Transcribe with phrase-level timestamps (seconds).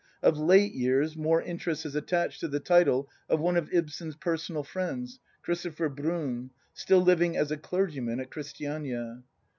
[0.23, 4.63] Of late years more interest has attached to the title of one of Ibsen's personal
[4.63, 9.21] friends, Christopher Bruun,— still living, as a clergyman, at Christiania.